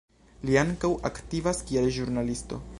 Li 0.49 0.55
ankaŭ 0.61 0.91
aktivas 1.11 1.63
kiel 1.69 1.93
ĵurnalisto. 1.99 2.63